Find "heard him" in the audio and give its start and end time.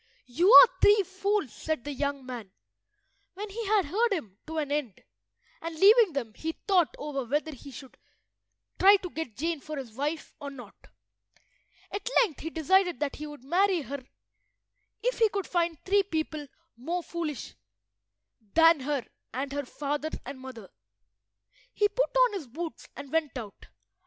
3.85-4.39